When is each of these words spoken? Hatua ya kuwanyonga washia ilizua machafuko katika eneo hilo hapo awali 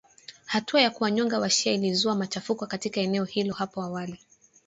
Hatua 0.45 0.81
ya 0.81 0.89
kuwanyonga 0.89 1.39
washia 1.39 1.73
ilizua 1.73 2.15
machafuko 2.15 2.65
katika 2.67 3.01
eneo 3.01 3.23
hilo 3.23 3.53
hapo 3.53 3.81
awali 3.81 4.19